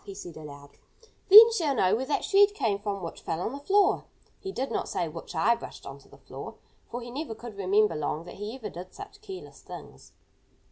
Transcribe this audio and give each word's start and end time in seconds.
he 0.03 0.15
said 0.15 0.35
aloud. 0.35 0.71
"Then 1.29 1.51
she'll 1.51 1.75
know 1.75 1.95
where 1.95 2.07
that 2.07 2.23
shred 2.23 2.55
came 2.55 2.79
from 2.79 3.03
which 3.03 3.21
fell 3.21 3.39
on 3.39 3.51
the 3.51 3.59
floor." 3.59 4.05
He 4.39 4.51
did 4.51 4.71
not 4.71 4.89
say 4.89 5.07
"which 5.07 5.35
I 5.35 5.53
brushed 5.53 5.85
onto 5.85 6.09
the 6.09 6.17
floor," 6.17 6.55
for 6.89 7.01
he 7.03 7.11
never 7.11 7.35
could 7.35 7.55
remember 7.55 7.93
long 7.95 8.23
that 8.25 8.33
he 8.37 8.55
ever 8.55 8.71
did 8.71 8.95
such 8.95 9.21
careless 9.21 9.61
things. 9.61 10.13